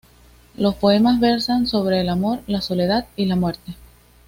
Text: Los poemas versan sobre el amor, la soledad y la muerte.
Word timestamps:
Los 0.57 0.73
poemas 0.73 1.19
versan 1.19 1.67
sobre 1.67 2.01
el 2.01 2.09
amor, 2.09 2.39
la 2.47 2.61
soledad 2.61 3.05
y 3.17 3.25
la 3.25 3.35
muerte. 3.35 3.75